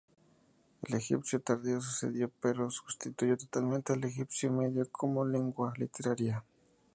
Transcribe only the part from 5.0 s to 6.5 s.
lengua literaria.